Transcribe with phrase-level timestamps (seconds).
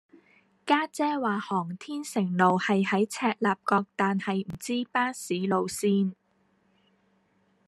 [0.65, 6.15] 家姐話航天城路係喺赤鱲角但係唔知巴士路線